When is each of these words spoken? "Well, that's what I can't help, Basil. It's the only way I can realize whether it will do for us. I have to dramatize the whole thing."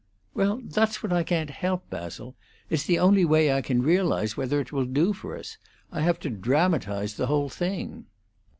"Well, 0.33 0.61
that's 0.63 1.03
what 1.03 1.13
I 1.13 1.21
can't 1.21 1.51
help, 1.51 1.87
Basil. 1.91 2.35
It's 2.71 2.81
the 2.85 2.97
only 2.97 3.23
way 3.23 3.53
I 3.53 3.61
can 3.61 3.83
realize 3.83 4.35
whether 4.35 4.59
it 4.59 4.71
will 4.71 4.85
do 4.87 5.13
for 5.13 5.37
us. 5.37 5.59
I 5.91 6.01
have 6.01 6.19
to 6.21 6.31
dramatize 6.31 7.13
the 7.17 7.27
whole 7.27 7.49
thing." 7.49 8.07